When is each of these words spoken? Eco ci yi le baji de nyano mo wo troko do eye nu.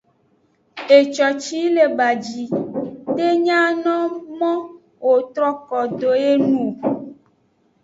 Eco 0.97 1.27
ci 1.41 1.53
yi 1.61 1.69
le 1.75 1.85
baji 1.97 2.43
de 3.15 3.25
nyano 3.45 3.95
mo 4.39 4.51
wo 5.05 5.15
troko 5.33 5.77
do 5.99 6.09
eye 6.25 6.33
nu. 6.49 6.63